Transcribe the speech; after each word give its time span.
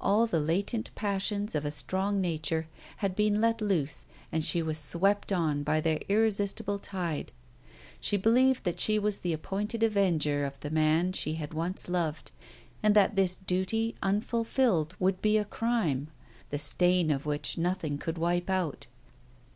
All 0.00 0.26
the 0.26 0.40
latent 0.40 0.90
passions 0.96 1.54
of 1.54 1.64
a 1.64 1.70
strong 1.70 2.20
nature 2.20 2.66
had 2.96 3.14
been 3.14 3.40
let 3.40 3.60
loose 3.60 4.06
and 4.32 4.42
she 4.42 4.60
was 4.60 4.76
swept 4.76 5.30
on 5.32 5.62
by 5.62 5.80
their 5.80 6.00
irresistible 6.08 6.80
tide. 6.80 7.30
She 8.00 8.16
believed 8.16 8.64
that 8.64 8.80
she 8.80 8.98
was 8.98 9.18
the 9.18 9.32
appointed 9.32 9.84
avenger 9.84 10.44
of 10.44 10.58
the 10.58 10.70
man 10.72 11.12
she 11.12 11.34
had 11.34 11.54
once 11.54 11.88
loved, 11.88 12.32
and 12.82 12.92
that 12.96 13.14
this 13.14 13.36
duty 13.36 13.94
unfulfilled 14.02 14.96
would 14.98 15.22
be 15.22 15.38
a 15.38 15.44
crime, 15.44 16.08
the 16.50 16.58
stain 16.58 17.12
of 17.12 17.24
which 17.24 17.56
nothing 17.56 17.98
could 17.98 18.18
wipe 18.18 18.50
out. 18.50 18.88